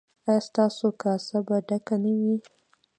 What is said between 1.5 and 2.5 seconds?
ډکه نه وي؟